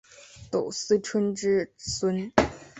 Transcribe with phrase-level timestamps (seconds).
[0.49, 2.33] 斛斯椿之孙。